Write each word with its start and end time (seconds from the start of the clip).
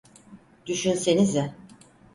Düşünsenize. 0.65 1.55